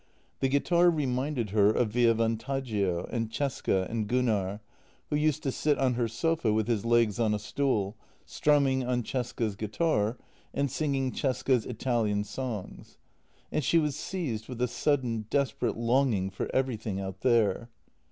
[0.39, 4.59] The guitar reminded her of Via Vantaggio, and Cesca, and Gunnar,
[5.11, 8.29] who used to sit on her sofa with his legs on a stool, JENNY H3
[8.31, 10.17] strumming on Cesca's guitar
[10.55, 12.97] and singing Cesca's Italian songs.
[13.51, 17.69] And she was seized with a sudden, desperate longing for every thing out there.